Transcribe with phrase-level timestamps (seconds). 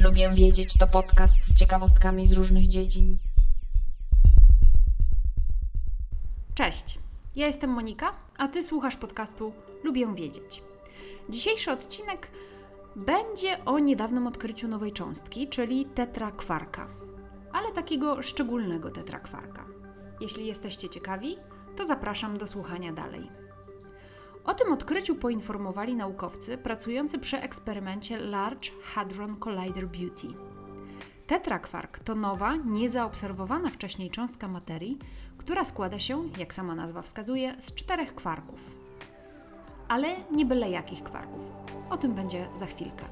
[0.00, 3.18] Lubię wiedzieć to podcast z ciekawostkami z różnych dziedzin.
[6.54, 6.98] Cześć,
[7.36, 9.52] ja jestem Monika, a ty słuchasz podcastu
[9.84, 10.62] Lubię wiedzieć.
[11.28, 12.30] Dzisiejszy odcinek
[12.96, 17.01] będzie o niedawnym odkryciu nowej cząstki, czyli tetrakwarka,
[17.52, 19.66] ale takiego szczególnego tetrakwarka.
[20.20, 21.36] Jeśli jesteście ciekawi,
[21.76, 23.30] to zapraszam do słuchania dalej.
[24.44, 30.28] O tym odkryciu poinformowali naukowcy pracujący przy eksperymencie Large Hadron Collider Beauty.
[31.26, 34.98] Tetrakwark to nowa, niezaobserwowana wcześniej cząstka materii,
[35.38, 38.74] która składa się, jak sama nazwa wskazuje, z czterech kwarków.
[39.88, 41.50] Ale nie byle jakich kwarków.
[41.90, 43.04] O tym będzie za chwilkę.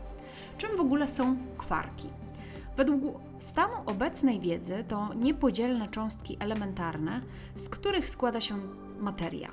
[0.58, 2.08] Czym w ogóle są kwarki?
[2.76, 3.00] Według
[3.38, 7.20] stanu obecnej wiedzy to niepodzielne cząstki elementarne,
[7.54, 8.58] z których składa się
[9.00, 9.52] materia.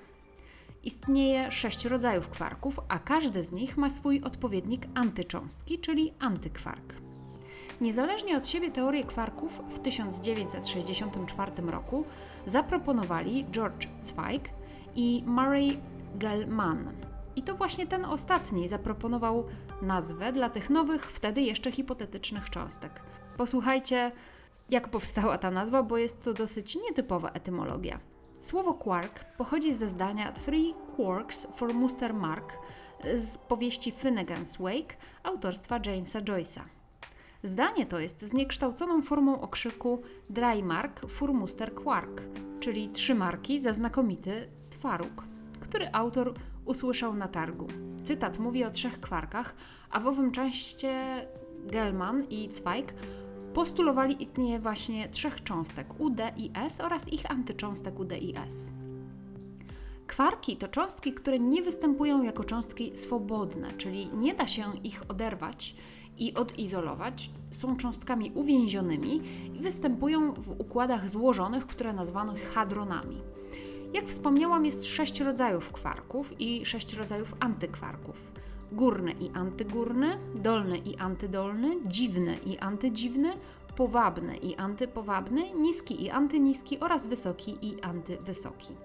[0.84, 6.94] Istnieje sześć rodzajów kwarków, a każdy z nich ma swój odpowiednik antycząstki, czyli antykwark.
[7.82, 12.06] Niezależnie od siebie teorię kwarków w 1964 roku
[12.46, 14.50] zaproponowali George Zweig
[14.96, 15.80] i Murray
[16.20, 17.07] Gell-Mann.
[17.38, 19.46] I to właśnie ten ostatni zaproponował
[19.82, 23.02] nazwę dla tych nowych, wtedy jeszcze hipotetycznych cząstek.
[23.38, 24.12] Posłuchajcie,
[24.70, 28.00] jak powstała ta nazwa, bo jest to dosyć nietypowa etymologia.
[28.40, 32.54] Słowo quark pochodzi ze zdania Three Quarks for Muster Mark
[33.16, 36.62] z powieści Finnegan's Wake autorstwa Jamesa Joyce'a.
[37.44, 42.22] Zdanie to jest zniekształconą formą okrzyku Dry Mark for Muster Quark,
[42.60, 45.24] czyli trzy marki za znakomity twaróg,
[45.60, 46.34] który autor
[46.68, 47.68] usłyszał na targu.
[48.04, 49.56] Cytat mówi o trzech kwarkach,
[49.90, 51.26] a w owym częście
[51.66, 52.94] Gelman i Zweig
[53.54, 58.74] postulowali istnienie właśnie trzech cząstek UD i S oraz ich antycząstek UD i S.
[60.08, 65.76] Kwarki to cząstki, które nie występują jako cząstki swobodne, czyli nie da się ich oderwać
[66.18, 69.22] i odizolować, są cząstkami uwięzionymi
[69.54, 73.22] i występują w układach złożonych, które nazwano hadronami.
[73.94, 78.32] Jak wspomniałam, jest sześć rodzajów kwarków i sześć rodzajów antykwarków.
[78.72, 83.34] Górny i antygórny, dolny i antydolny, dziwny i antydziwny,
[83.76, 88.76] powabny i antypowabny, niski i antyniski oraz wysoki i antywysoki.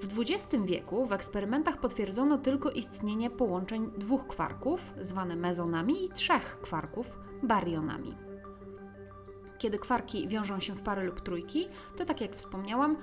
[0.00, 6.60] W XX wieku w eksperymentach potwierdzono tylko istnienie połączeń dwóch kwarków, zwane mezonami, i trzech
[6.62, 8.16] kwarków, barionami.
[9.58, 12.96] Kiedy kwarki wiążą się w pary lub trójki, to tak jak wspomniałam,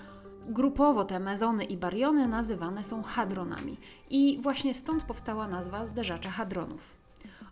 [0.49, 3.77] grupowo te mezony i bariony nazywane są hadronami.
[4.09, 6.97] I właśnie stąd powstała nazwa zderzacza hadronów.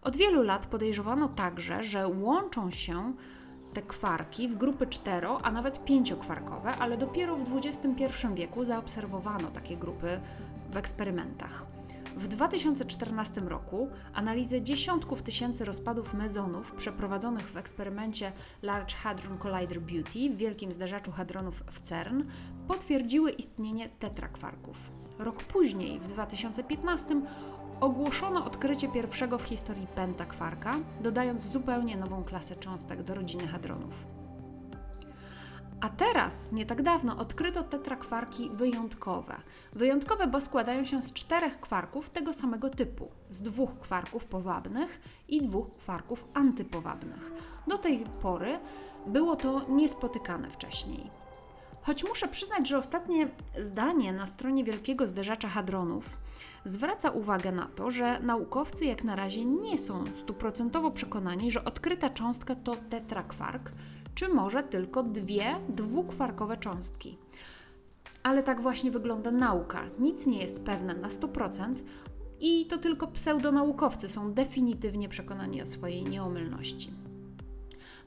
[0.02, 3.13] Od wielu lat podejrzewano także, że łączą się
[3.74, 9.78] te kwarki w grupy cztero, a nawet pięciokwarkowe, ale dopiero w XXI wieku zaobserwowano takie
[9.78, 10.19] grupy
[10.72, 11.76] w eksperymentach.
[12.17, 20.29] W 2014 roku analizę dziesiątków tysięcy rozpadów mezonów przeprowadzonych w eksperymencie Large Hadron Collider Beauty
[20.29, 22.23] w wielkim zderzaczu hadronów w CERN
[22.67, 24.91] potwierdziły istnienie tetrakwarków.
[25.19, 27.22] Rok później, w 2015,
[27.79, 34.16] ogłoszono odkrycie pierwszego w historii pentakwarka, dodając zupełnie nową klasę cząstek do rodziny hadronów.
[35.81, 39.35] A teraz, nie tak dawno, odkryto tetrakwarki wyjątkowe.
[39.73, 45.41] Wyjątkowe, bo składają się z czterech kwarków tego samego typu, z dwóch kwarków powabnych i
[45.41, 47.31] dwóch kwarków antypowabnych.
[47.67, 48.59] Do tej pory
[49.07, 51.09] było to niespotykane wcześniej.
[51.81, 53.27] Choć muszę przyznać, że ostatnie
[53.59, 56.19] zdanie na stronie Wielkiego Zderzacza Hadronów
[56.65, 62.09] zwraca uwagę na to, że naukowcy jak na razie nie są stuprocentowo przekonani, że odkryta
[62.09, 63.71] cząstka to tetrakwark,
[64.17, 67.17] czy może tylko dwie dwukwarkowe cząstki.
[68.23, 69.83] Ale tak właśnie wygląda nauka.
[70.00, 71.75] Nic nie jest pewne na 100%
[72.39, 76.94] i to tylko pseudonaukowcy są definitywnie przekonani o swojej nieomylności.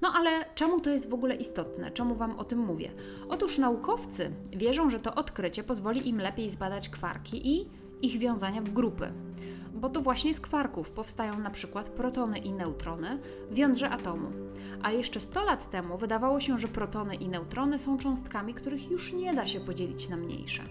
[0.03, 1.90] No ale czemu to jest w ogóle istotne?
[1.90, 2.90] Czemu Wam o tym mówię?
[3.29, 7.69] Otóż naukowcy wierzą, że to odkrycie pozwoli im lepiej zbadać kwarki i
[8.02, 9.12] ich wiązania w grupy.
[9.81, 13.19] Bo to właśnie z kwarków powstają na przykład protony i neutrony
[13.50, 14.31] w jądrze atomu.
[14.82, 19.12] A jeszcze 100 lat temu wydawało się, że protony i neutrony są cząstkami, których już
[19.12, 20.62] nie da się podzielić na mniejsze.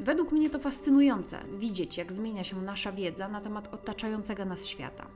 [0.00, 5.06] Według mnie to fascynujące widzieć, jak zmienia się nasza wiedza na temat otaczającego nas świata.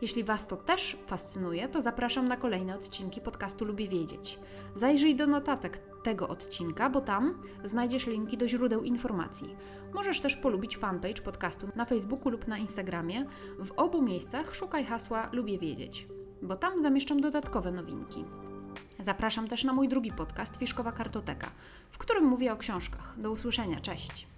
[0.00, 4.38] Jeśli Was to też fascynuje, to zapraszam na kolejne odcinki podcastu Lubię Wiedzieć.
[4.74, 9.56] Zajrzyj do notatek tego odcinka, bo tam znajdziesz linki do źródeł informacji.
[9.94, 13.26] Możesz też polubić fanpage podcastu na Facebooku lub na Instagramie.
[13.64, 16.06] W obu miejscach szukaj hasła Lubię Wiedzieć,
[16.42, 18.24] bo tam zamieszczam dodatkowe nowinki.
[18.98, 21.50] Zapraszam też na mój drugi podcast Fiszkowa Kartoteka,
[21.90, 23.14] w którym mówię o książkach.
[23.16, 24.31] Do usłyszenia, cześć!